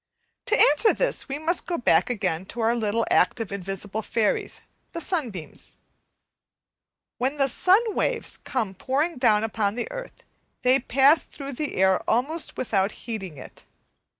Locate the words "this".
0.95-1.29